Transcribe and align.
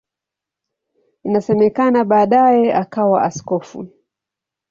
Inasemekana 1.23 2.03
baadaye 2.03 2.73
akawa 2.73 3.21
askofu. 3.23 3.87